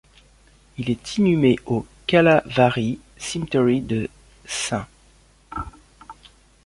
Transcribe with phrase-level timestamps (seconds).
[0.79, 4.09] Il est inhumé au Calavary Cemetery de
[4.45, 4.87] St.